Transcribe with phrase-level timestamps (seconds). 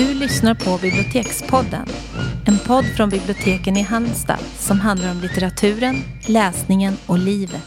[0.00, 1.86] Du lyssnar på Bibliotekspodden.
[2.46, 5.96] En podd från biblioteken i Halmstad som handlar om litteraturen,
[6.28, 7.62] läsningen och livet.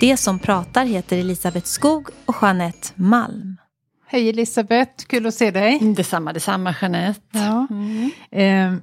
[0.00, 3.56] Det som pratar heter Elisabeth Skog och Jeanette Malm.
[4.06, 5.94] Hej Elisabeth, kul att se dig.
[5.96, 7.20] Detsamma, detsamma Jeanette.
[7.30, 7.66] Ja.
[7.70, 8.10] Mm.
[8.30, 8.80] Eh,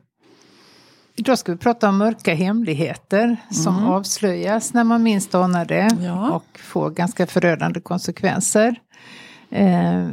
[1.16, 3.90] idag ska vi prata om mörka hemligheter som mm.
[3.90, 6.32] avslöjas när man minst anar det ja.
[6.32, 8.76] och får ganska förödande konsekvenser.
[9.50, 10.08] Eh,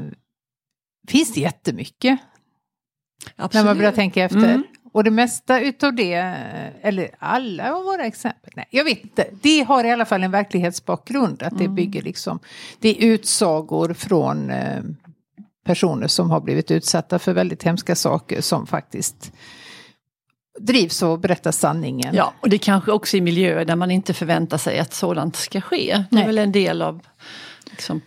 [1.09, 2.19] finns det jättemycket.
[3.37, 3.65] Absolut.
[3.65, 4.39] När man börjar tänka efter.
[4.39, 4.63] Mm.
[4.93, 6.13] Och det mesta utav det,
[6.83, 9.27] eller alla av våra exempel, nej jag vet inte.
[9.43, 11.43] Det har i alla fall en verklighetsbakgrund.
[11.43, 11.75] Att det mm.
[11.75, 12.39] bygger liksom,
[12.79, 14.83] det är utsagor från eh,
[15.65, 19.33] personer som har blivit utsatta för väldigt hemska saker som faktiskt
[20.61, 22.15] drivs av att berätta sanningen.
[22.15, 25.61] Ja, och det kanske också i miljöer där man inte förväntar sig att sådant ska
[25.61, 26.05] ske.
[26.11, 27.01] Det är väl en del av
[27.71, 28.01] liksom,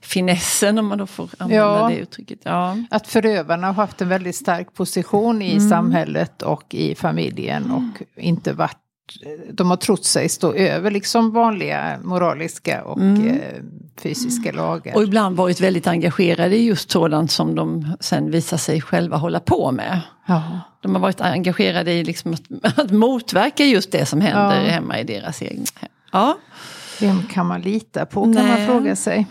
[0.00, 2.38] finessen om man då får använda ja, det uttrycket.
[2.42, 2.76] Ja.
[2.90, 5.70] Att förövarna har haft en väldigt stark position i mm.
[5.70, 7.76] samhället och i familjen mm.
[7.76, 8.78] och inte varit
[9.52, 13.28] de har trott sig stå över liksom vanliga moraliska och mm.
[13.28, 13.62] eh,
[14.02, 14.96] fysiska lagar.
[14.96, 19.40] Och ibland varit väldigt engagerade i just sådant som de sen visar sig själva hålla
[19.40, 20.00] på med.
[20.26, 20.60] Ja.
[20.82, 24.70] De har varit engagerade i liksom att, att motverka just det som händer ja.
[24.70, 25.90] hemma i deras egna hem.
[26.12, 26.38] Ja.
[27.00, 28.46] Vem kan man lita på kan Nej.
[28.46, 29.26] man fråga sig.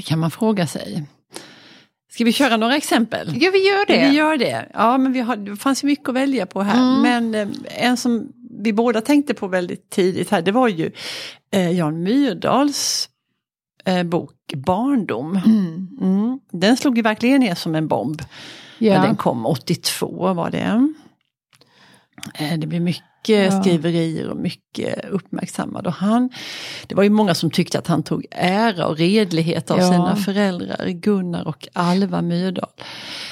[0.00, 1.04] Det kan man fråga sig.
[2.12, 3.28] Ska vi köra några exempel?
[3.40, 4.08] Ja, vi gör det.
[4.08, 4.68] Vi gör det.
[4.74, 6.98] Ja, men vi har, det fanns ju mycket att välja på här.
[6.98, 7.30] Mm.
[7.30, 10.90] Men eh, en som vi båda tänkte på väldigt tidigt här, det var ju
[11.52, 13.08] eh, Jan Myrdals
[13.84, 15.40] eh, bok Barndom.
[15.46, 15.88] Mm.
[16.00, 16.40] Mm.
[16.52, 18.22] Den slog ju verkligen ner som en bomb.
[18.78, 18.98] Ja.
[18.98, 20.92] När den kom 82 var det.
[22.34, 23.60] Eh, det mycket mycket ja.
[23.60, 25.86] skriverier och mycket uppmärksammad.
[25.86, 26.30] Och han,
[26.86, 29.92] det var ju många som tyckte att han tog ära och redlighet av ja.
[29.92, 32.70] sina föräldrar, Gunnar och Alva Myrdal.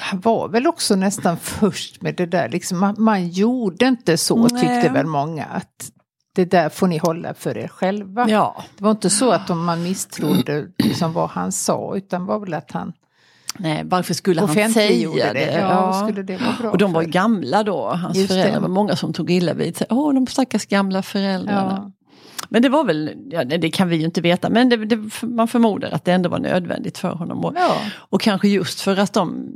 [0.01, 4.47] Han var väl också nästan först med det där, liksom, man, man gjorde inte så
[4.47, 4.61] Nej.
[4.61, 5.45] tyckte väl många.
[5.45, 5.91] att
[6.35, 8.29] det där får ni hålla för er själva.
[8.29, 8.63] Ja.
[8.77, 12.53] Det var inte så att om man misstrodde liksom vad han sa utan var väl
[12.53, 12.93] att han
[13.61, 15.33] Nej, varför skulle han säga det?
[15.33, 15.53] det?
[15.53, 17.09] Ja, Skulle det vara bra och de var för?
[17.09, 18.53] gamla då, hans Just föräldrar.
[18.53, 19.87] Det var många som tog illa vid sig.
[19.89, 21.81] Åh, de stackars gamla föräldrarna.
[21.83, 21.91] Ja.
[22.49, 25.47] Men det var väl, ja, det kan vi ju inte veta, men det, det, man
[25.47, 27.45] förmodar att det ändå var nödvändigt för honom.
[27.45, 27.77] Och, ja.
[27.95, 29.51] och kanske just för att de,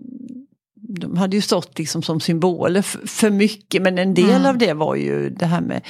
[0.76, 4.46] de hade ju stått liksom som symboler för, för mycket, men en del mm.
[4.46, 5.82] av det var ju det här med,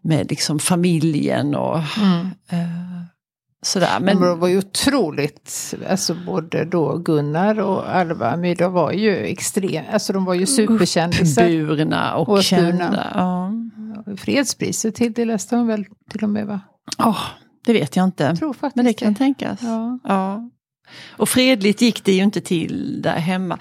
[0.00, 2.20] med liksom familjen och mm.
[2.52, 2.93] uh,
[3.64, 4.20] Sådär, men...
[4.20, 10.12] De var ju otroligt, alltså både då Gunnar och Alva Myrdal var ju extrema, alltså
[10.12, 11.48] de var ju superkändisar.
[11.48, 13.10] Burna och, och kända.
[13.14, 13.52] Ja.
[14.16, 16.60] Fredspriset tilldelas de väl till och med va?
[16.98, 17.20] Oh,
[17.66, 18.36] det vet jag inte.
[18.40, 19.18] Jag men det kan det.
[19.18, 19.58] tänkas.
[19.62, 19.98] Ja.
[20.04, 20.50] ja.
[21.16, 23.58] Och fredligt gick det ju inte till där hemma.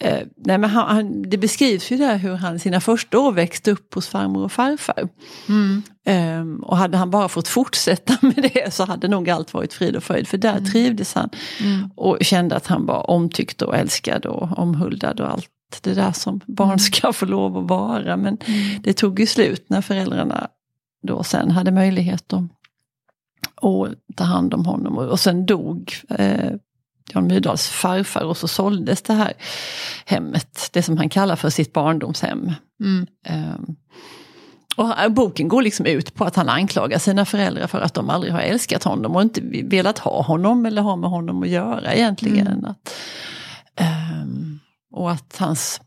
[0.00, 3.70] Eh, nej men han, han, det beskrivs ju där hur han sina första år växte
[3.70, 5.08] upp hos farmor och farfar.
[5.48, 5.82] Mm.
[6.06, 9.96] Eh, och hade han bara fått fortsätta med det så hade nog allt varit frid
[9.96, 10.28] och fröjd.
[10.28, 10.64] För där mm.
[10.64, 11.30] trivdes han.
[11.60, 11.90] Mm.
[11.96, 15.50] Och kände att han var omtyckt och älskad och omhuldad och allt
[15.82, 16.78] det där som barn mm.
[16.78, 18.16] ska få lov att vara.
[18.16, 18.82] Men mm.
[18.82, 20.48] det tog ju slut när föräldrarna
[21.02, 22.42] då sen hade möjlighet att,
[23.62, 24.98] att ta hand om honom.
[24.98, 26.52] Och, och sen dog eh,
[27.14, 29.32] Jan Myrdals farfar och så såldes det här
[30.04, 32.52] hemmet, det som han kallar för sitt barndomshem.
[32.80, 33.06] Mm.
[33.28, 33.76] Um,
[34.76, 38.32] och boken går liksom ut på att han anklagar sina föräldrar för att de aldrig
[38.32, 42.46] har älskat honom och inte velat ha honom eller ha med honom att göra egentligen.
[42.46, 42.64] Mm.
[42.64, 42.94] Att,
[43.80, 44.60] um,
[44.92, 45.80] och att hans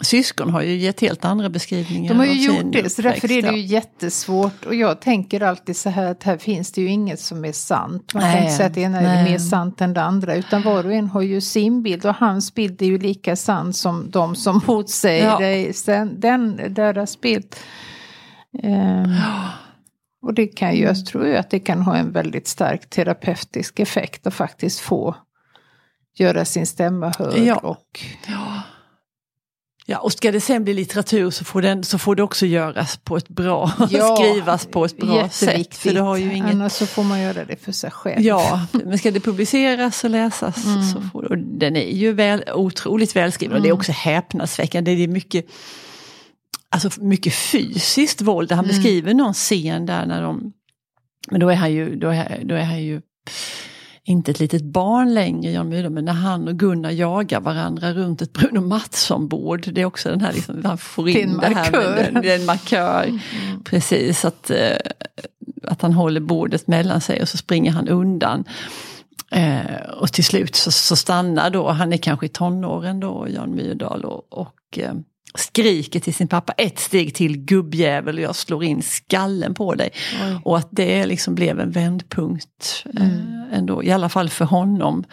[0.00, 2.08] Syskon har ju gett helt andra beskrivningar.
[2.08, 4.64] De har ju gjort det, så därför är det ju jättesvårt.
[4.66, 8.14] Och jag tänker alltid så här att här finns det ju inget som är sant.
[8.14, 10.34] Man nej, kan inte säga att det ena är mer sant än det andra.
[10.34, 13.72] Utan var och en har ju sin bild och hans bild är ju lika sann
[13.72, 15.38] som de som motsäger ja.
[15.38, 15.72] dig.
[15.72, 17.56] Sen, den, deras bild.
[18.62, 19.16] Um,
[20.22, 23.80] och det kan ju, jag tror ju att det kan ha en väldigt stark terapeutisk
[23.80, 25.16] effekt att faktiskt få
[26.14, 27.38] göra sin stämma hörd.
[27.38, 27.56] Ja.
[27.56, 28.62] Och, ja.
[29.90, 32.96] Ja, och ska det sen bli litteratur så får, den, så får det också göras
[32.96, 35.76] på ett bra, ja, skrivas på ett bra sätt.
[35.76, 36.50] För det har ju inget...
[36.50, 38.22] Annars så får man göra det för sig själv.
[38.22, 40.82] Ja, men ska det publiceras och läsas mm.
[40.82, 43.56] så får och Den är ju väl, otroligt välskriven mm.
[43.56, 43.78] och det är mm.
[43.78, 44.94] också häpnadsväckande.
[44.94, 45.46] Det är mycket,
[46.68, 48.52] alltså mycket fysiskt våld.
[48.52, 48.76] Han mm.
[48.76, 50.52] beskriver någon scen där när de,
[51.30, 53.00] men då är han ju, då är, då är han ju
[54.10, 58.22] inte ett litet barn längre, Jan Myrdal, men när han och Gunnar jagar varandra runt
[58.22, 59.68] ett Bruno Mattsson-bord.
[59.72, 61.72] Det är också den här, liksom, han får in det, här
[62.12, 63.04] med det är en markör.
[63.04, 63.62] Mm.
[63.64, 64.76] Precis, att, eh,
[65.62, 68.44] att han håller bordet mellan sig och så springer han undan.
[69.30, 73.54] Eh, och till slut så, så, stannar då, han är kanske i tonåren då, Jan
[73.54, 74.94] Myrdal, och, och eh,
[75.34, 79.90] skriker till sin pappa ett steg till gubbjävel och jag slår in skallen på dig.
[80.22, 80.40] Oj.
[80.44, 83.44] Och att det liksom blev en vändpunkt eh, mm.
[83.52, 85.04] ändå, i alla fall för honom.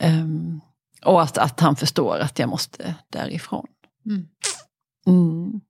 [0.00, 0.60] Um,
[1.04, 3.66] och att, att han förstår att jag måste därifrån.
[4.06, 4.26] Mm.
[5.06, 5.60] Mm.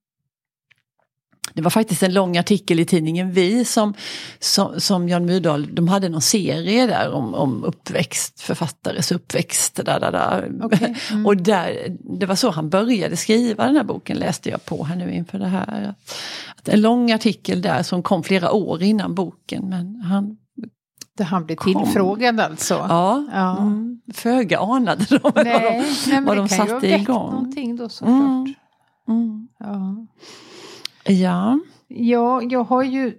[1.56, 3.94] Det var faktiskt en lång artikel i tidningen Vi som,
[4.38, 9.76] som, som Jan Myrdal, de hade någon serie där om, om uppväxt, författares uppväxt.
[9.84, 10.64] Där, där, där.
[10.64, 10.94] Okay.
[11.10, 11.26] Mm.
[11.26, 14.96] Och där, det var så han började skriva den här boken, läste jag på här
[14.96, 15.94] nu inför det här.
[16.56, 19.68] Att en lång artikel där som kom flera år innan boken.
[19.68, 20.36] Men han
[21.16, 22.74] det han blev tillfrågad alltså?
[22.74, 23.58] Ja, ja.
[23.58, 27.30] Mm, föga anade de nej, vad de, nej, vad de satte igång.
[27.30, 28.16] Någonting då såklart.
[28.18, 28.54] Mm.
[29.08, 29.48] Mm.
[29.58, 30.06] Ja.
[31.06, 31.58] Ja.
[31.88, 33.14] Ja, jag har ju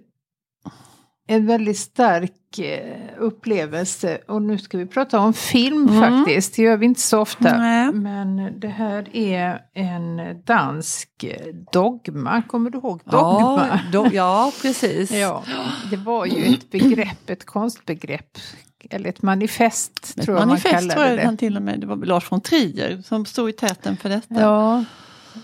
[1.26, 6.00] en väldigt stark eh, upplevelse och nu ska vi prata om film mm.
[6.00, 6.56] faktiskt.
[6.56, 7.58] Det gör vi inte så ofta.
[7.58, 7.92] Nej.
[7.92, 11.24] Men det här är en dansk
[11.72, 12.42] dogma.
[12.42, 13.80] Kommer du ihåg dogma?
[13.92, 15.10] Ja, do ja precis.
[15.14, 15.44] ja,
[15.90, 18.38] det var ju ett begrepp, ett konstbegrepp.
[18.90, 21.16] Eller ett manifest ett tror jag manifest man kallade det.
[21.16, 21.80] Manifest till och med.
[21.80, 24.40] Det var Lars von Trier som stod i täten för detta.
[24.40, 24.84] Ja,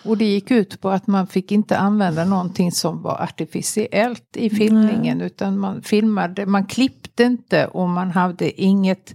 [0.02, 4.50] och det gick ut på att man fick inte använda någonting som var artificiellt i
[4.50, 5.16] filmningen.
[5.16, 5.26] Mm.
[5.26, 9.14] Utan man filmade, man klippte inte och man hade inget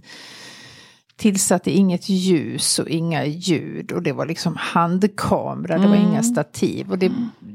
[1.20, 6.08] tillsatte inget ljus och inga ljud och det var liksom handkamera, det var mm.
[6.08, 6.90] inga stativ.
[6.90, 7.12] Och det,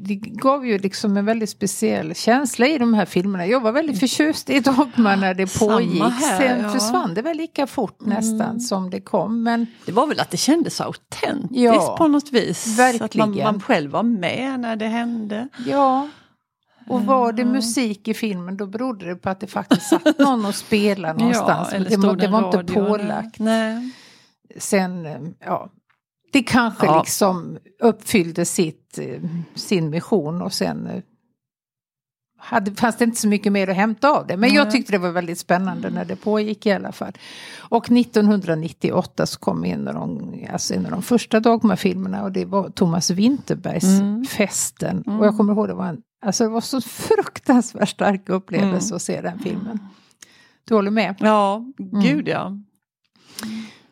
[0.07, 3.46] det, gav ju liksom en väldigt speciell känsla i de här filmerna.
[3.46, 6.02] Jag var väldigt förtjust i Dogma när det pågick.
[6.02, 6.69] Här, Sen ja.
[6.69, 8.13] försvann det väl lika fort mm.
[8.13, 9.44] nästan som det kom.
[9.44, 9.68] Men...
[9.86, 12.80] Det var väl att det kändes autentiskt ja, på något vis.
[12.80, 13.30] Verkligen.
[13.30, 15.48] Att man, man själv var med när det hände.
[15.66, 16.10] Ja.
[16.88, 20.46] Och var det musik i filmen då berodde det på att det faktiskt satt någon
[20.46, 21.69] och spelade någonstans.
[21.72, 23.40] Ja, det, det var inte pålagt.
[23.40, 23.92] Nej.
[24.57, 25.69] Sen, eh, ja,
[26.36, 27.00] det kanske ja.
[27.00, 29.22] liksom uppfyllde sitt, eh,
[29.56, 31.04] sin mission och sen eh,
[32.38, 34.38] hade, fanns det inte så mycket mer att hämta av det.
[34.38, 34.56] Men mm.
[34.56, 37.12] jag tyckte det var väldigt spännande när det pågick i alla fall.
[37.58, 42.46] Och 1998 så kom en av de, alltså en av de första Dogma-filmerna och det
[42.46, 44.26] var Thomas Winterbergs mm.
[44.26, 45.04] Festen.
[45.08, 45.20] Mm.
[45.20, 48.96] Och jag kommer ihåg det var en Alltså det var så fruktansvärt stark upplevelse mm.
[48.96, 49.80] att se den filmen.
[50.64, 51.16] Du håller med?
[51.20, 52.58] Ja, gud ja.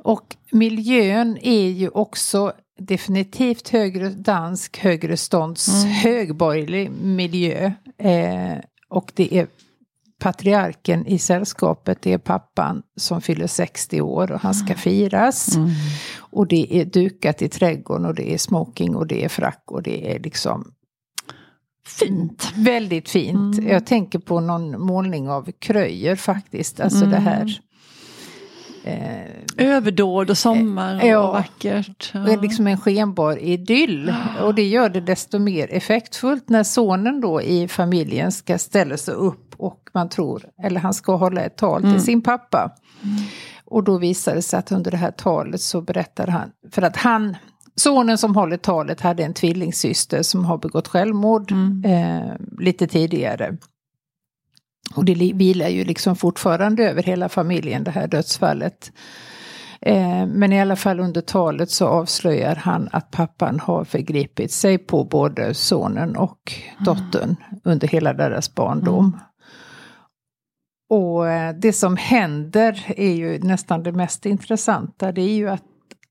[0.06, 0.14] Mm.
[0.14, 5.94] Och miljön är ju också definitivt högre dansk, högre stånds, mm.
[5.94, 7.72] högborgerlig miljö.
[7.98, 8.58] Eh,
[8.90, 9.48] och det är
[10.20, 14.78] patriarken i sällskapet, det är pappan som fyller 60 år och han ska mm.
[14.78, 15.56] firas.
[15.56, 15.70] Mm.
[16.18, 19.84] Och det är dukat i trädgården och det är smoking och det är frack och
[19.84, 20.74] det är liksom
[21.86, 22.54] Fint.
[22.56, 23.58] Väldigt fint.
[23.58, 23.72] Mm.
[23.72, 26.80] Jag tänker på någon målning av Kröjer faktiskt.
[26.80, 27.10] Alltså mm.
[27.10, 27.60] det här.
[28.84, 29.26] Eh,
[29.58, 32.12] Överdåd och sommar och, ja, vackert.
[32.14, 32.20] Ja.
[32.20, 34.14] Det är liksom en skenbar idyll.
[34.42, 39.14] Och det gör det desto mer effektfullt när sonen då i familjen ska ställa sig
[39.14, 42.02] upp och man tror, eller han ska hålla ett tal till mm.
[42.02, 42.72] sin pappa.
[43.04, 43.16] Mm.
[43.66, 46.98] Och då visar det sig att under det här talet så berättar han, för att
[46.98, 47.36] han
[47.76, 51.84] Sonen som håller talet hade en tvillingsyster som har begått självmord mm.
[51.86, 53.58] eh, lite tidigare.
[54.96, 58.92] Och det vilar ju liksom fortfarande över hela familjen det här dödsfallet.
[59.82, 64.78] Eh, men i alla fall under talet så avslöjar han att pappan har förgripit sig
[64.78, 66.84] på både sonen och mm.
[66.84, 67.62] dottern mm.
[67.64, 69.06] under hela deras barndom.
[69.06, 69.20] Mm.
[70.90, 75.12] Och eh, det som händer är ju nästan det mest intressanta.
[75.12, 75.64] Det är ju att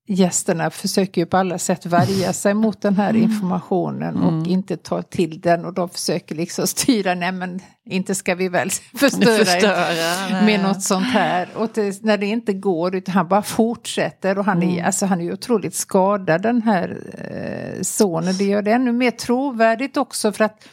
[0.07, 3.23] gästerna försöker ju på alla sätt värja sig mot den här mm.
[3.23, 4.45] informationen och mm.
[4.45, 8.69] inte ta till den och de försöker liksom styra, nej men inte ska vi väl
[8.95, 11.49] förstöra, förstöra med något sånt här.
[11.55, 14.85] Och det, när det inte går utan han bara fortsätter och han är, mm.
[14.85, 18.37] alltså han är ju otroligt skadad den här eh, sonen.
[18.37, 20.67] Det gör det ännu mer trovärdigt också för att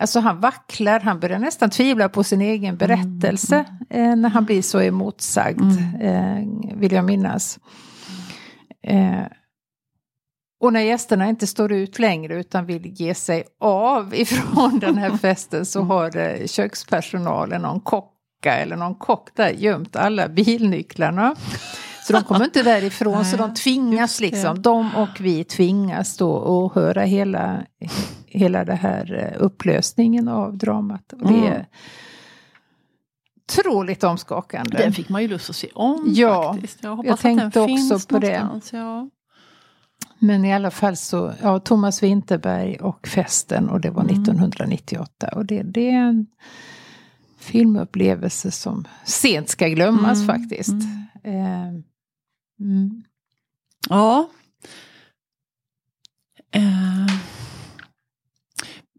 [0.00, 4.10] Alltså han vacklar, han börjar nästan tvivla på sin egen berättelse mm.
[4.10, 6.00] eh, när han blir så emotsagd, mm.
[6.00, 7.58] eh, vill jag minnas.
[8.86, 9.26] Eh,
[10.60, 15.16] och när gästerna inte står ut längre utan vill ge sig av ifrån den här
[15.16, 21.34] festen så har eh, kökspersonalen, någon kocka eller någon kock där gömt alla bilnycklarna.
[22.06, 26.74] Så de kommer inte därifrån så de tvingas liksom, de och vi tvingas då att
[26.74, 27.62] höra hela,
[28.26, 31.12] hela det här eh, upplösningen av dramat.
[31.12, 31.64] Och det mm.
[33.54, 34.78] Är, otroligt omskakande.
[34.78, 36.78] Den fick man ju lust att se om ja, faktiskt.
[36.82, 38.60] Jag, jag tänkte också på det.
[38.72, 39.10] Ja.
[40.18, 44.14] Men i alla fall så, ja, Thomas Winterberg och festen och det var mm.
[44.14, 45.28] 1998.
[45.34, 46.24] Och det, det,
[47.38, 50.26] filmupplevelse som sent ska glömmas mm.
[50.26, 50.74] faktiskt.
[51.24, 51.74] Mm.
[51.78, 51.80] Eh.
[53.88, 54.30] Ja.
[56.54, 57.14] Eh.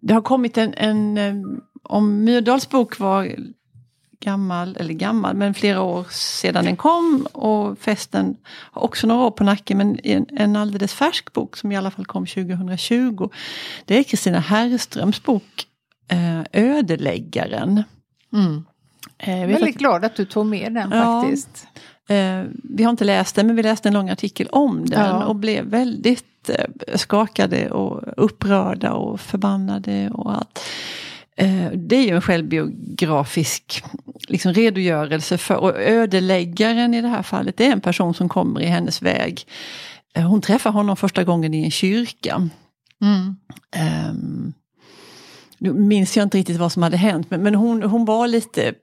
[0.02, 1.36] Det har kommit en, en eh,
[1.84, 3.36] om Myrdals bok var
[4.20, 9.32] gammal, eller gammal, men flera år sedan den kom och festen har också några år
[9.32, 13.30] på nacken men en, en alldeles färsk bok som i alla fall kom 2020.
[13.86, 15.68] Det är Kristina Herrströms bok
[16.08, 17.84] eh, Ödeläggaren.
[18.34, 18.66] Mm.
[19.18, 21.68] Eh, Väldigt att, glad att du tog med den ja, faktiskt.
[22.10, 25.26] Eh, vi har inte läst den men vi läste en lång artikel om den ja.
[25.26, 30.60] och blev väldigt eh, skakade och upprörda och förbannade och allt.
[31.40, 33.84] Eh, det är ju en självbiografisk
[34.28, 38.62] liksom, redogörelse för, och ödeläggaren i det här fallet, det är en person som kommer
[38.62, 39.48] i hennes väg.
[40.16, 42.50] Eh, hon träffar honom första gången i en kyrka.
[43.02, 43.36] Mm.
[44.12, 44.54] Um,
[45.58, 48.74] nu minns jag inte riktigt vad som hade hänt men, men hon, hon var lite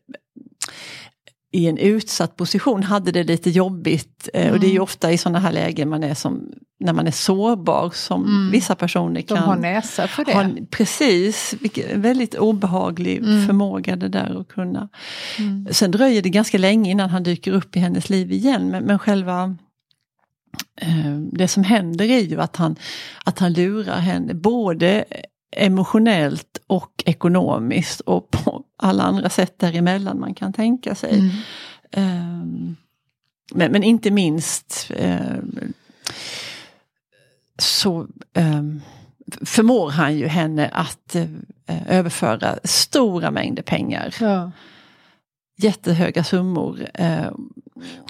[1.56, 4.28] i en utsatt position, hade det lite jobbigt.
[4.34, 4.52] Mm.
[4.52, 4.82] Och det är ju mm.
[4.82, 8.50] ofta i sådana här lägen man är som, när man är sårbar som mm.
[8.50, 9.36] vissa personer kan.
[9.36, 10.32] De har näsa för det.
[10.32, 11.54] Ha, precis,
[11.94, 13.46] väldigt obehaglig mm.
[13.46, 14.88] förmåga det där att kunna.
[15.38, 15.66] Mm.
[15.70, 18.98] Sen dröjer det ganska länge innan han dyker upp i hennes liv igen men, men
[18.98, 19.56] själva
[20.80, 22.76] eh, det som händer är ju att han,
[23.24, 25.04] att han lurar henne både
[25.56, 31.32] emotionellt och ekonomiskt och på alla andra sätt däremellan man kan tänka sig.
[31.92, 32.30] Mm.
[32.30, 32.76] Um,
[33.54, 35.72] men, men, inte minst um,
[37.58, 38.82] så um,
[39.44, 41.26] förmår han ju henne att uh,
[41.86, 44.14] överföra stora mängder pengar.
[44.20, 44.50] Ja.
[45.58, 46.86] Jättehöga summor.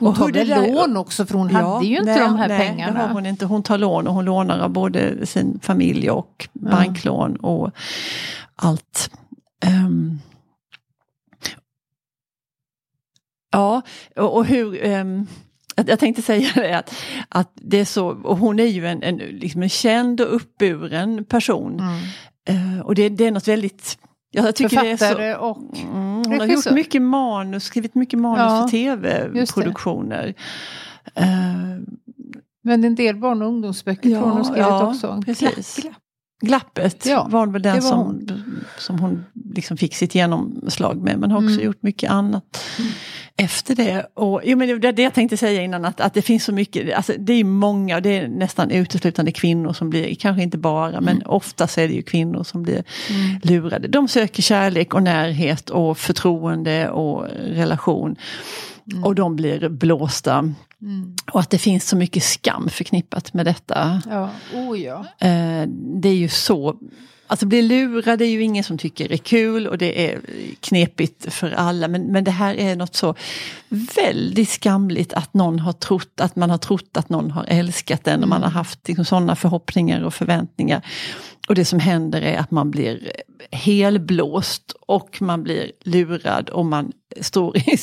[0.01, 2.59] Hon tar väl lån också för hon ja, hade ju inte nej, de här nej,
[2.59, 2.93] pengarna.
[2.93, 3.47] Det har hon inte.
[3.47, 7.71] Hon tar lån och hon lånar av både sin familj och banklån och
[8.57, 9.11] allt.
[9.67, 10.21] Um,
[13.57, 13.83] ja,
[14.17, 15.27] och, hur um,
[15.87, 16.95] jag tänkte säga det att,
[17.29, 21.25] att det är så, och hon är ju en, en, liksom en känd och uppburen
[21.25, 21.81] person.
[21.81, 22.75] Mm.
[22.75, 23.99] Uh, och det, det är något väldigt
[24.31, 28.19] jag tycker Författare det är så, och mm, Hon har gjort mycket manus, skrivit mycket
[28.19, 30.35] manus ja, för tv-produktioner.
[31.21, 31.83] Uh,
[32.65, 35.23] men en del barn och ungdomsböcker ja, tror hon har skrivit ja, också.
[35.27, 35.77] Precis.
[35.77, 35.95] Glapp,
[36.41, 38.65] Glappet ja, var väl den var som, hon.
[38.79, 41.65] som hon liksom fick sitt genomslag med men har också mm.
[41.65, 42.65] gjort mycket annat.
[43.39, 44.07] Efter det.
[44.15, 46.97] Och, jo, men det, det jag tänkte säga innan att, att det finns så mycket,
[46.97, 51.05] alltså, det är många, det är nästan uteslutande kvinnor som blir, kanske inte bara, mm.
[51.05, 53.41] men oftast är det ju kvinnor som blir mm.
[53.43, 53.89] lurade.
[53.89, 58.17] De söker kärlek och närhet och förtroende och relation.
[58.93, 59.05] Mm.
[59.05, 60.39] Och de blir blåsta.
[60.83, 61.15] Mm.
[61.33, 64.03] Och att det finns så mycket skam förknippat med detta.
[64.11, 64.31] Ja.
[64.55, 64.99] Oh, ja.
[65.19, 65.69] Eh,
[66.03, 66.77] det är ju så
[67.27, 70.21] Alltså bli lurad är ju ingen som tycker är kul och det är
[70.61, 73.15] knepigt för alla men, men det här är något så
[73.97, 78.23] väldigt skamligt att någon har trott att man har trott att någon har älskat den
[78.23, 78.57] och man har mm.
[78.57, 80.87] haft liksom, sådana förhoppningar och förväntningar.
[81.49, 83.13] Och det som händer är att man blir
[83.51, 87.79] helblåst och man blir lurad och man står i,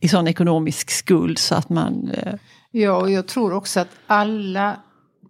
[0.00, 2.10] i sån ekonomisk skuld så att man...
[2.10, 2.34] Eh...
[2.70, 4.76] Ja, och jag tror också att alla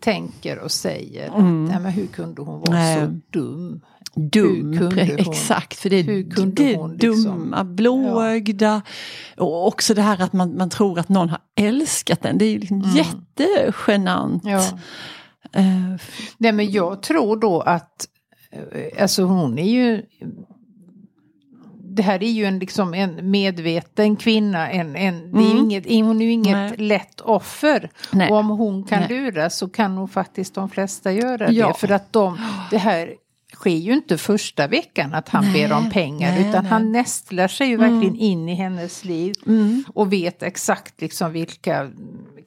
[0.00, 1.64] tänker och säger mm.
[1.64, 2.96] att nej, men hur kunde hon vara nej.
[2.96, 3.80] så dum?
[4.14, 5.78] Dum, hon, exakt.
[5.78, 8.82] För det, det hon liksom, dumma, blåögda.
[9.36, 9.44] Ja.
[9.44, 12.38] Och också det här att man, man tror att någon har älskat den.
[12.38, 12.96] Det är ju liksom mm.
[12.96, 14.42] jättegenant.
[14.46, 14.62] Ja.
[15.56, 15.96] Uh,
[16.38, 18.06] nej men jag tror då att,
[18.50, 20.02] eh, alltså hon är ju
[21.98, 24.70] det här är ju en, liksom en medveten kvinna.
[24.70, 25.32] En, en, mm.
[25.32, 25.58] det är mm.
[25.58, 26.76] inget, hon är ju inget Nej.
[26.76, 27.90] lätt offer.
[28.12, 28.30] Nej.
[28.30, 29.08] Och om hon kan Nej.
[29.08, 31.68] luras så kan nog faktiskt de flesta göra ja.
[31.68, 31.74] det.
[31.74, 32.38] För att de,
[32.70, 33.14] det här
[33.54, 36.70] sker ju inte första veckan att han nej, ber om pengar nej, utan nej.
[36.70, 37.90] han nästlar sig ju mm.
[37.90, 39.84] verkligen in i hennes liv mm.
[39.94, 41.90] och vet exakt liksom vilka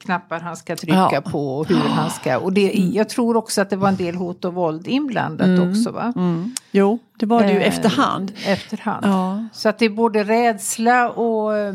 [0.02, 1.20] knappar han ska trycka ja.
[1.20, 2.38] på och hur han ska.
[2.38, 2.92] Och det, mm.
[2.92, 5.70] jag tror också att det var en del hot och våld inblandat mm.
[5.70, 6.12] också va?
[6.16, 6.54] Mm.
[6.70, 8.32] Jo, det var det ju eh, efterhand.
[8.46, 9.06] Efterhand.
[9.06, 9.44] Ja.
[9.52, 11.74] Så att det är både rädsla och eh,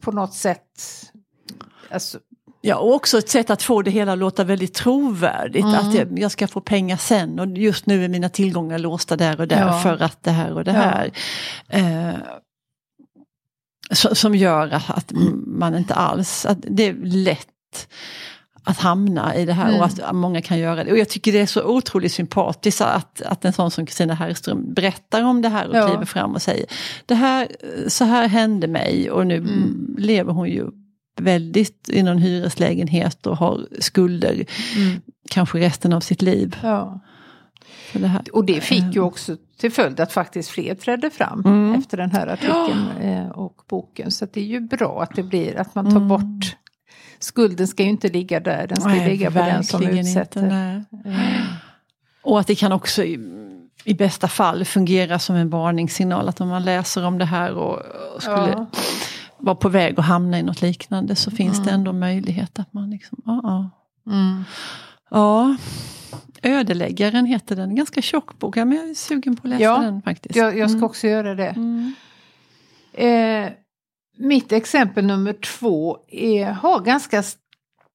[0.00, 0.62] på något sätt
[1.90, 2.18] Alltså,
[2.60, 5.64] Ja, och också ett sätt att få det hela att låta väldigt trovärdigt.
[5.64, 5.74] Mm.
[5.74, 9.40] Att jag, jag, ska få pengar sen och just nu är mina tillgångar låsta där
[9.40, 9.80] och där ja.
[9.80, 11.10] för att det här och det här.
[11.68, 12.14] Eh,
[13.92, 15.12] som gör att
[15.46, 17.48] man inte alls, att det är lätt
[18.68, 19.80] att hamna i det här mm.
[19.80, 20.92] och att många kan göra det.
[20.92, 24.74] Och jag tycker det är så otroligt sympatiskt att, att en sån som Kristina Herrström
[24.74, 25.88] berättar om det här och ja.
[25.88, 26.66] kliver fram och säger
[27.06, 27.48] det här,
[27.88, 29.96] så här hände mig och nu mm.
[29.98, 30.66] lever hon ju
[31.20, 34.32] väldigt i någon hyreslägenhet och har skulder.
[34.76, 35.00] Mm.
[35.30, 36.56] Kanske resten av sitt liv.
[36.62, 37.00] Ja.
[37.92, 39.06] Det och det fick ju eh.
[39.06, 41.74] också till följd att faktiskt fler trädde fram mm.
[41.74, 43.32] efter den här artikeln ja.
[43.32, 44.10] och boken.
[44.10, 46.08] Så det är ju bra att det blir att man tar mm.
[46.08, 46.56] bort
[47.18, 50.44] Skulden ska ju inte ligga där, den ska Nej, ligga på den som utsätter.
[50.44, 51.42] Inte, mm.
[52.22, 53.18] Och att det kan också i,
[53.84, 56.28] i, bästa fall fungera som en varningssignal.
[56.28, 57.78] Att om man läser om det här och,
[58.14, 58.66] och skulle ja.
[59.38, 61.66] vara på väg att hamna i något liknande så finns mm.
[61.66, 63.40] det ändå möjlighet att man liksom, ja.
[63.42, 63.70] ja.
[64.12, 64.44] Mm.
[65.10, 65.56] ja.
[66.42, 70.02] Ödeläggaren heter den, ganska tjock bok, men jag är sugen på att läsa ja, den
[70.02, 70.36] faktiskt.
[70.36, 70.84] Jag, jag ska mm.
[70.84, 71.48] också göra det.
[71.48, 71.94] Mm.
[72.92, 73.52] Eh,
[74.16, 77.22] mitt exempel nummer två är, har ganska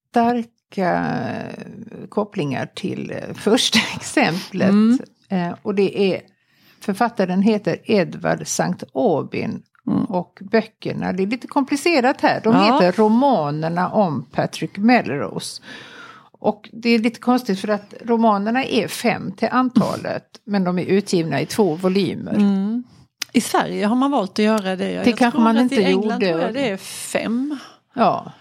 [0.10, 1.14] starka
[2.10, 4.70] kopplingar till eh, första exemplet.
[4.70, 5.00] Mm.
[5.30, 6.22] Eh, och det är,
[6.80, 9.64] författaren heter Edvard Sankt Aubin.
[9.88, 10.06] Mm.
[10.06, 12.64] Och böckerna, det är lite komplicerat här, de ja.
[12.64, 15.62] heter Romanerna om Patrick Melrose.
[16.32, 20.86] Och det är lite konstigt för att romanerna är fem till antalet men de är
[20.86, 22.34] utgivna i två volymer.
[22.34, 22.84] Mm.
[23.34, 24.76] I Sverige har man valt att göra det.
[24.76, 26.44] Det jag kanske man inte i England gjorde.
[26.44, 27.58] Jag det är fem.
[27.94, 28.32] Ja.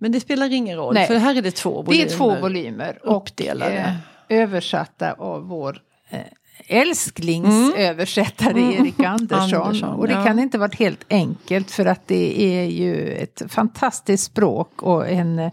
[0.00, 1.06] Men det spelar ingen roll Nej.
[1.06, 2.04] för här är det två volymer.
[2.04, 2.98] Det är två volymer.
[3.02, 3.72] Uppdelade.
[3.72, 5.78] Och, eh, översatta av vår
[6.10, 6.20] eh,
[6.66, 8.72] älsklingsöversättare mm.
[8.72, 9.62] Erik Andersson.
[9.62, 9.88] Andersson.
[9.88, 10.24] Och det ja.
[10.24, 15.38] kan inte varit helt enkelt för att det är ju ett fantastiskt språk och en
[15.38, 15.50] eh,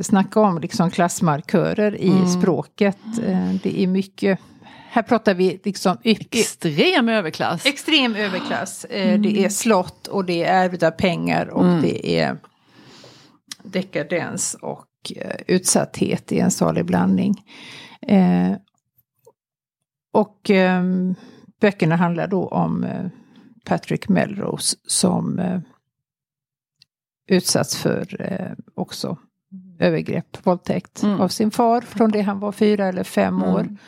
[0.00, 2.28] Snacka om liksom klassmarkörer i mm.
[2.28, 2.98] språket.
[3.26, 4.38] Eh, det är mycket
[4.94, 7.66] här pratar vi liksom extrem överklass.
[7.66, 8.86] Extrem överklass.
[8.90, 9.22] Mm.
[9.22, 11.82] Det är slott och det är ärvda pengar och mm.
[11.82, 12.38] det är
[13.62, 17.44] dekadens och eh, utsatthet i en salig blandning.
[18.00, 18.52] Eh,
[20.12, 20.82] och eh,
[21.60, 23.06] böckerna handlar då om eh,
[23.64, 25.40] Patrick Melrose som
[27.28, 28.06] utsatts för
[28.74, 29.16] också
[29.78, 31.20] övergrepp, våldtäkt mm.
[31.20, 33.60] av sin far från det han var fyra eller fem år.
[33.60, 33.78] Mm.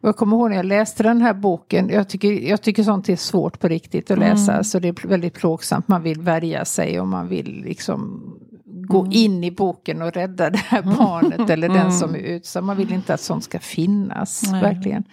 [0.00, 3.08] Och jag kommer ihåg när jag läste den här boken, jag tycker, jag tycker sånt
[3.08, 4.64] är svårt på riktigt att läsa, mm.
[4.64, 8.22] så det är väldigt plågsamt, man vill värja sig och man vill liksom
[8.64, 9.12] gå mm.
[9.12, 12.64] in i boken och rädda det här barnet eller den som är utsatt.
[12.64, 14.62] Man vill inte att sånt ska finnas, Nej.
[14.62, 15.04] verkligen.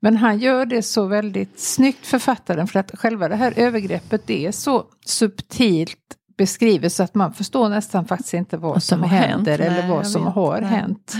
[0.00, 4.46] Men han gör det så väldigt snyggt, författaren, för att själva det här övergreppet det
[4.46, 5.98] är så subtilt
[6.36, 9.78] beskrivet så att man förstår nästan faktiskt inte vad som, händer hänt.
[9.78, 10.70] eller vad som har Nej.
[10.70, 11.16] hänt.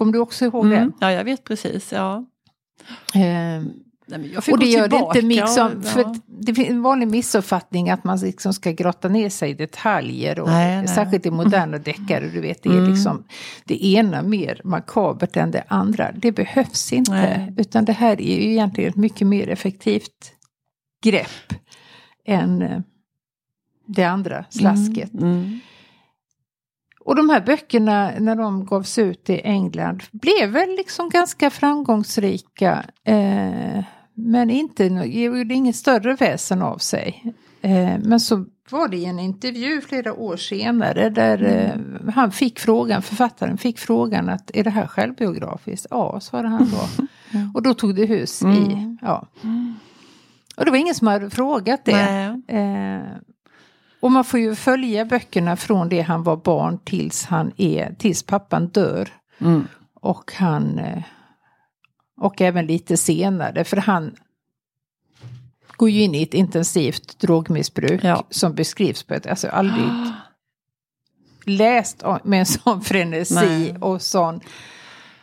[0.00, 0.78] Kommer du också ihåg mm.
[0.78, 1.06] det?
[1.06, 1.92] Ja, jag vet precis.
[1.92, 2.24] Ja.
[3.14, 3.62] Eh,
[4.06, 6.14] Nej, och det gör det inte liksom, för ja.
[6.26, 10.40] det finns en vanlig missuppfattning att man liksom ska grotta ner sig i detaljer.
[10.40, 10.88] Och nej, nej.
[10.88, 12.90] Särskilt i moderna deckare, du vet, det är mm.
[12.90, 13.24] liksom
[13.64, 16.12] det ena mer makabert än det andra.
[16.12, 17.12] Det behövs inte.
[17.12, 17.54] Nej.
[17.56, 20.32] Utan det här är ju egentligen ett mycket mer effektivt
[21.04, 21.52] grepp
[22.24, 22.80] än eh,
[23.86, 25.12] det andra slasket.
[25.12, 25.32] Mm.
[25.32, 25.60] Mm.
[27.10, 32.84] Och de här böckerna när de gavs ut i England blev väl liksom ganska framgångsrika.
[33.04, 37.34] Eh, men inte, gjorde inget större väsen av sig.
[37.62, 41.96] Eh, men så var det en intervju flera år senare där mm.
[42.08, 45.86] eh, han fick frågan, författaren fick frågan att är det här självbiografiskt?
[45.90, 47.04] Ja, svarade han då.
[47.32, 47.50] Mm.
[47.54, 48.56] Och då tog det hus mm.
[48.56, 49.26] i, ja.
[49.42, 49.74] Mm.
[50.56, 52.40] Och det var ingen som hade frågat det.
[52.48, 53.02] Eh,
[54.00, 58.22] och man får ju följa böckerna från det han var barn tills han är, tills
[58.22, 59.08] pappan dör.
[59.38, 59.68] Mm.
[59.94, 61.02] Och han, eh,
[62.16, 64.14] och även lite senare, för han
[65.76, 68.24] går ju in i ett intensivt drogmissbruk ja.
[68.30, 69.86] som beskrivs på ett, alltså aldrig
[71.44, 73.76] läst med en sån frenesi Nej.
[73.80, 74.40] och sån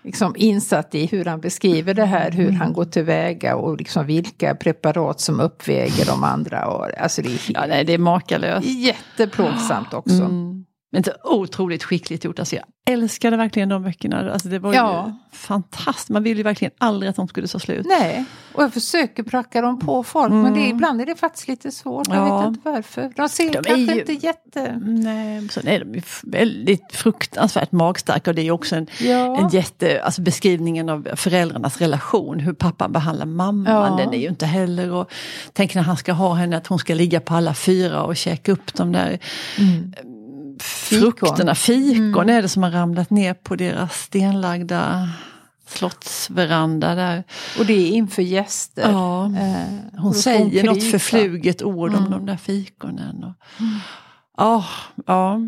[0.08, 4.56] liksom insatt i hur han beskriver det här, hur han går tillväga och liksom vilka
[4.56, 6.68] preparat som uppväger de andra.
[6.68, 8.68] Och, alltså det, är, ja, nej, det är makalöst.
[8.68, 10.24] Jätteplågsamt också.
[10.24, 10.66] Mm.
[10.92, 12.40] Men så otroligt skickligt gjort.
[12.40, 14.32] Alltså jag älskade verkligen de böckerna.
[14.32, 15.06] Alltså det var ja.
[15.08, 16.10] ju fantastiskt.
[16.10, 17.86] Man ville ju verkligen aldrig att de skulle ta slut.
[17.86, 20.32] Nej, och jag försöker pracka dem på folk.
[20.32, 20.44] Mm.
[20.44, 22.08] Men det, ibland är det faktiskt lite svårt.
[22.08, 22.16] Ja.
[22.16, 23.12] Jag vet inte varför.
[23.16, 24.80] De ser de kanske ju, inte jätte...
[24.86, 28.32] Nej, så är de är väldigt fruktansvärt magstarka.
[28.32, 29.38] Och det är också en, ja.
[29.38, 30.02] en jätte...
[30.04, 32.40] Alltså beskrivningen av föräldrarnas relation.
[32.40, 33.74] Hur pappan behandlar mamman.
[33.74, 34.04] Ja.
[34.04, 34.92] Den är ju inte heller...
[34.92, 35.12] Och,
[35.54, 38.52] tänk när han ska ha henne att hon ska ligga på alla fyra och käka
[38.52, 39.20] upp de där
[39.60, 39.94] mm
[40.88, 42.30] frukterna, fikon mm.
[42.30, 45.10] är det som har ramlat ner på deras stenlagda
[45.68, 47.24] slottsveranda där.
[47.60, 48.92] Och det är inför gäster.
[48.92, 49.26] Ja.
[49.26, 52.04] Eh, hon säger något förfluget ord mm.
[52.04, 53.24] om de där fikonen.
[53.24, 53.80] Och, mm.
[54.38, 54.66] ja,
[55.06, 55.40] ja.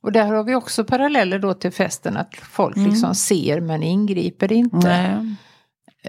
[0.00, 2.90] Och där har vi också paralleller då till festen att folk mm.
[2.90, 4.76] liksom ser men ingriper inte.
[4.88, 5.36] Nej.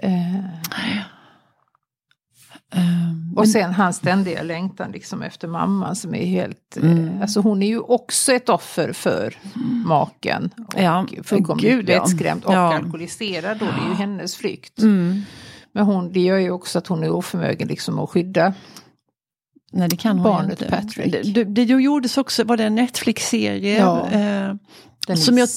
[0.02, 0.44] Eh.
[2.76, 6.76] Um, och sen hans ständiga längtan liksom efter mamman som är helt...
[6.76, 7.08] Eh, mm.
[7.08, 9.34] Eh, alltså hon är ju också ett offer för
[9.86, 10.50] maken.
[10.66, 12.74] Och ja, fullkomligt vettskrämd och ja.
[12.74, 13.58] alkoholiserad.
[13.58, 13.64] Då.
[13.64, 14.78] Det är ju hennes flykt.
[14.78, 15.22] Mm.
[15.72, 18.54] Men hon, det gör ju också att hon är oförmögen liksom att skydda
[19.72, 20.76] Nej, det kan barnet inte.
[20.76, 21.12] Patrick.
[21.12, 23.78] Det, det, det gjordes också, var det en Netflix-serie?
[23.78, 24.10] Ja.
[24.10, 24.54] Eh,
[25.16, 25.48] som jag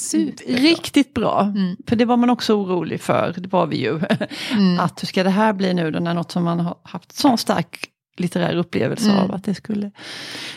[0.48, 1.42] riktigt bra.
[1.42, 1.76] Mm.
[1.88, 4.00] För det var man också orolig för, det var vi ju.
[4.52, 4.80] Mm.
[4.80, 7.38] att hur ska det här bli nu då när något som man har haft sån
[7.38, 9.24] stark litterär upplevelse mm.
[9.24, 9.92] av att det skulle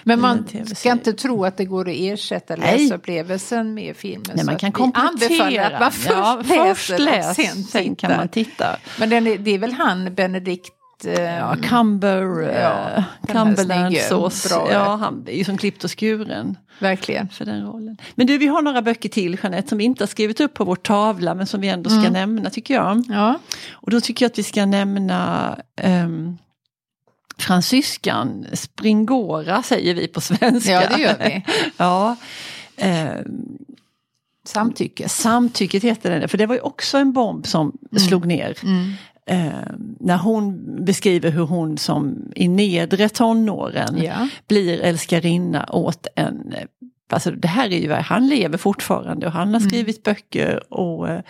[0.02, 4.30] Men man ska inte tro att det går att ersätta läsupplevelsen med filmen.
[4.34, 5.66] Nej, man kan komplettera.
[5.66, 8.76] att man först, ja, läser läs, och sen, sen kan man titta.
[8.98, 14.46] Men den är, det är väl han, Benedikt ja, Cumber, ja, uh, Cumberland sås.
[14.50, 16.56] Ja, han är ju som klippt och skuren.
[16.78, 17.28] Verkligen.
[17.28, 17.96] För den rollen.
[18.14, 20.64] Men du, vi har några böcker till Jeanette som vi inte har skrivit upp på
[20.64, 22.12] vår tavla men som vi ändå ska mm.
[22.12, 23.04] nämna tycker jag.
[23.08, 23.38] Ja.
[23.72, 26.38] Och då tycker jag att vi ska nämna um,
[27.38, 30.72] fransyskan Springora säger vi på svenska.
[30.72, 31.44] Ja, det gör vi.
[31.76, 32.16] ja.
[33.20, 33.58] Um,
[34.46, 35.08] Samtycke.
[35.08, 38.00] Samtycket heter den, för det var ju också en bomb som mm.
[38.00, 38.56] slog ner.
[38.62, 38.92] Mm.
[39.26, 39.52] Eh,
[40.00, 44.28] när hon beskriver hur hon som i nedre tonåren ja.
[44.48, 46.54] blir älskarinna åt en
[47.08, 49.70] Alltså det här är ju, han lever fortfarande och han har mm.
[49.70, 50.14] skrivit mm.
[50.14, 51.22] böcker och eh,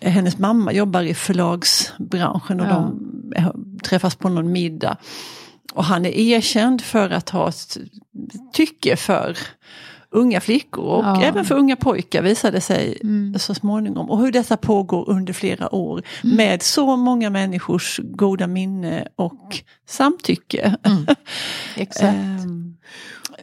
[0.00, 2.70] hennes mamma jobbar i förlagsbranschen och ja.
[2.70, 3.50] de eh,
[3.82, 4.96] träffas på någon middag.
[5.72, 7.76] Och han är erkänd för att ha ett
[8.52, 9.38] tycke för
[10.10, 11.22] unga flickor och ja.
[11.22, 13.38] även för unga pojkar visade sig mm.
[13.38, 14.10] så småningom.
[14.10, 16.36] Och hur detta pågår under flera år mm.
[16.36, 20.76] med så många människors goda minne och samtycke.
[20.82, 21.06] Mm.
[21.76, 22.44] Exakt.
[22.44, 22.76] um,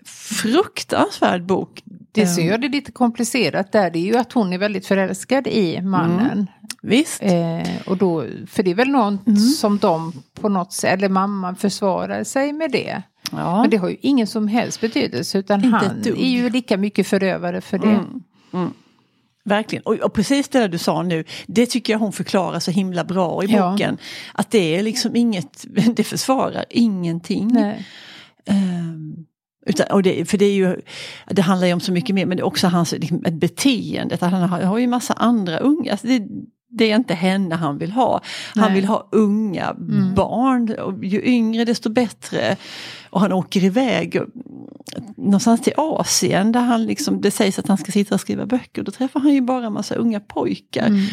[0.05, 1.81] fruktansvärd bok.
[2.11, 2.49] Det som ehm.
[2.49, 6.31] gör det lite komplicerat där det är ju att hon är väldigt förälskad i mannen.
[6.31, 6.47] Mm.
[6.81, 7.23] Visst.
[7.23, 9.39] Eh, och då, för det är väl något mm.
[9.39, 13.01] som de på något sätt, eller mamman försvarar sig med det.
[13.31, 13.61] Ja.
[13.61, 17.07] Men det har ju ingen som helst betydelse utan Inte han är ju lika mycket
[17.07, 17.87] förövare för det.
[17.87, 18.23] Mm.
[18.53, 18.73] Mm.
[19.43, 22.71] Verkligen, och, och, precis det där du sa nu, det tycker jag hon förklarar så
[22.71, 23.97] himla bra i boken.
[23.99, 24.05] Ja.
[24.33, 27.57] Att det är liksom inget, det försvarar ingenting.
[28.49, 29.25] Um,
[29.65, 30.81] utan, och det, för det, är ju,
[31.27, 34.17] det handlar ju om så mycket mer, men det är också hans liksom, beteende.
[34.21, 35.91] Han har, har ju massa andra unga.
[35.91, 36.27] Alltså det,
[36.69, 38.21] det är inte henne han vill ha.
[38.55, 38.73] Han Nej.
[38.73, 40.15] vill ha unga mm.
[40.15, 40.75] barn.
[41.03, 42.55] Ju yngre desto bättre.
[43.09, 44.21] Och han åker iväg
[45.17, 48.83] någonstans till Asien där han liksom, det sägs att han ska sitta och skriva böcker.
[48.83, 50.87] Då träffar han ju bara en massa unga pojkar.
[50.87, 51.05] Mm.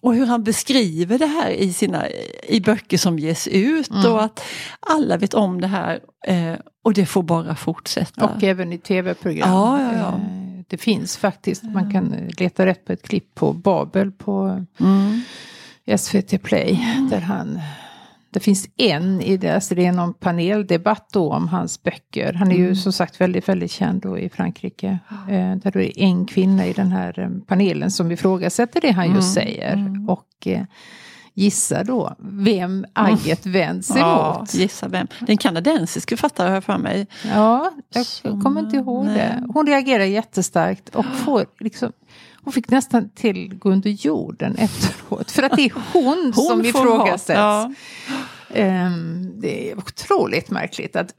[0.00, 2.04] Och hur han beskriver det här i, sina,
[2.48, 4.12] i böcker som ges ut mm.
[4.12, 4.44] och att
[4.80, 6.00] alla vet om det här.
[6.26, 8.24] Eh, och det får bara fortsätta.
[8.24, 9.50] Och även i tv-program.
[9.50, 10.20] Ja, ja, ja.
[10.64, 11.62] Eh, det finns faktiskt.
[11.62, 15.20] Man kan leta rätt på ett klipp på Babel på mm.
[15.98, 16.80] SVT Play.
[16.84, 17.08] Mm.
[17.08, 17.60] Där han,
[18.30, 22.32] det finns en i det, alltså det är någon paneldebatt då om hans böcker.
[22.32, 22.68] Han är mm.
[22.68, 24.98] ju som sagt väldigt, väldigt känd då i Frankrike.
[25.28, 29.14] Eh, där det är en kvinna i den här eh, panelen som ifrågasätter det han
[29.14, 29.46] just mm.
[29.46, 29.72] säger.
[29.72, 30.08] Mm.
[30.08, 30.62] Och eh,
[31.34, 33.60] gissa då vem agget mm.
[33.60, 34.00] vänds emot.
[34.00, 35.06] Ja, gissa vem.
[35.20, 37.06] Den kanadensisk författare har jag för mig.
[37.34, 39.16] Ja, jag Som, kommer inte ihåg nej.
[39.16, 39.44] det.
[39.48, 41.92] Hon reagerar jättestarkt och får liksom
[42.44, 45.30] hon fick nästan till gå under jorden efteråt.
[45.30, 47.28] För att det är hon, hon som ifrågasätts.
[47.28, 47.72] Ja.
[48.56, 50.96] Um, det är otroligt märkligt.
[50.96, 51.14] Att,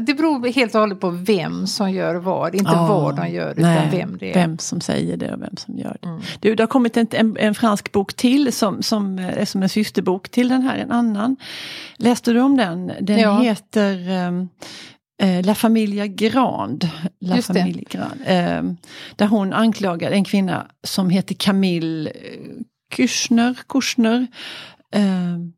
[0.00, 2.54] det beror helt och hållet på vem som gör vad.
[2.54, 4.34] Inte oh, vad de gör utan nej, vem det är.
[4.34, 6.08] Vem som säger det och vem som gör det.
[6.08, 6.20] Mm.
[6.40, 9.68] Du, det har kommit en, en, en, fransk bok till som, som är som en
[9.68, 11.36] systerbok till den här, en annan.
[11.96, 12.92] Läste du om den?
[13.00, 13.40] Den ja.
[13.40, 14.48] heter um,
[15.42, 16.88] La Familia Grand.
[17.20, 18.20] La Just Famille Grand.
[18.24, 18.62] Eh,
[19.16, 22.12] där hon anklagar en kvinna som heter Camille
[22.90, 24.71] Kushner, Kushner Eh,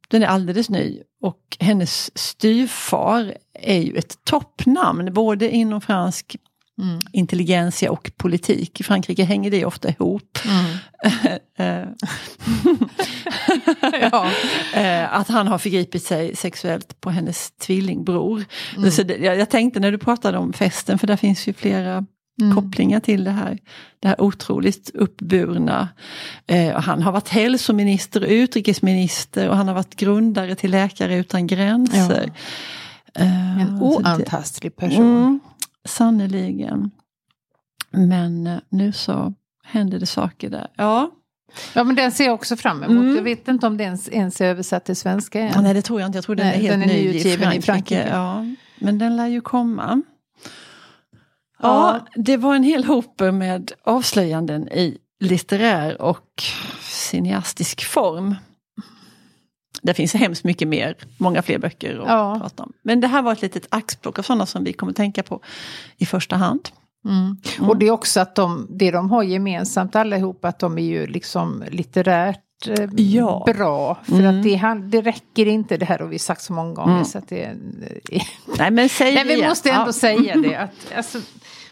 [0.08, 6.36] den är alldeles ny och hennes styvfar är ju ett toppnamn både inom fransk
[6.82, 7.00] mm.
[7.12, 8.80] intelligensia och politik.
[8.80, 10.38] I Frankrike hänger det ofta ihop.
[10.44, 10.76] Mm.
[11.58, 11.84] Eh,
[14.12, 14.30] ja.
[14.74, 18.44] Eh, att han har förgripit sig sexuellt på hennes tvillingbror.
[18.76, 18.90] Mm.
[18.90, 22.06] Så det, jag, jag tänkte när du pratade om festen, för där finns ju flera
[22.40, 22.54] Mm.
[22.56, 23.58] kopplingar till det här,
[24.00, 25.88] det här otroligt uppburna.
[26.46, 31.46] Eh, han har varit hälsominister och utrikesminister och han har varit grundare till Läkare utan
[31.46, 32.32] gränser.
[33.14, 33.20] Ja.
[33.20, 35.16] Eh, en oantastlig person.
[35.16, 35.40] Mm,
[35.84, 36.90] Sannerligen.
[37.90, 40.66] Men eh, nu så händer det saker där.
[40.76, 41.10] Ja.
[41.72, 43.02] Ja men den ser jag också fram emot.
[43.02, 43.16] Mm.
[43.16, 45.62] Jag vet inte om den ens, är översatt till svenska än.
[45.62, 47.36] nej det tror jag inte, jag tror den nej, är helt den är ny i
[47.36, 47.58] Frankrike.
[47.58, 48.08] I Frankrike.
[48.10, 48.46] Ja.
[48.78, 50.02] Men den lär ju komma.
[51.68, 56.42] Ja, det var en hel hop med avslöjanden i litterär och
[56.82, 58.34] cineastisk form.
[59.82, 62.38] det finns hemskt mycket mer, många fler böcker att ja.
[62.40, 62.72] prata om.
[62.82, 65.40] Men det här var ett litet axplock av sådana som vi kommer tänka på
[65.96, 66.68] i första hand.
[67.04, 67.36] Mm.
[67.58, 67.70] Mm.
[67.70, 71.06] Och det är också att de, det de har gemensamt allihopa, att de är ju
[71.06, 72.43] liksom litterärt
[72.96, 73.44] ja.
[73.46, 73.98] bra.
[74.04, 74.38] För mm.
[74.38, 76.92] att det, det räcker inte, det här har vi sagt så många gånger.
[76.92, 77.04] Mm.
[77.04, 77.56] Så att det,
[78.58, 79.92] Nej men säg Nej, vi måste ändå ja.
[79.92, 80.56] säga det.
[80.58, 81.18] Att, alltså,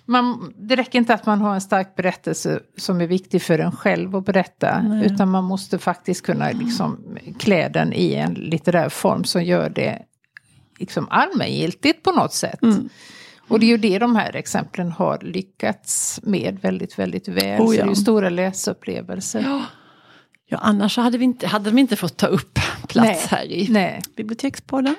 [0.04, 3.72] man, det räcker inte att man har en stark berättelse som är viktig för en
[3.72, 4.82] själv att berätta.
[4.82, 5.06] Nej.
[5.06, 10.02] Utan man måste faktiskt kunna liksom, klä den i en litterär form som gör det
[10.78, 12.62] liksom, allmängiltigt på något sätt.
[12.62, 12.88] Mm.
[13.48, 17.60] Och det är ju det de här exemplen har lyckats med väldigt, väldigt väl.
[17.60, 17.80] Oh, ja.
[17.80, 19.40] Så det är ju stora läsupplevelser.
[19.40, 19.62] Ja.
[20.52, 23.26] Ja, annars hade vi inte, hade de inte fått ta upp plats Nej.
[23.30, 24.00] här i Nej.
[24.16, 24.94] Bibliotekspodden.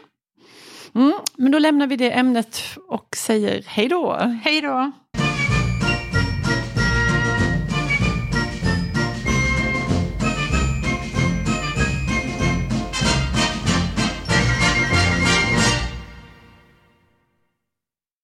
[0.96, 4.18] Mm, men då lämnar vi det ämnet och säger hej då.
[4.44, 4.92] Hej då.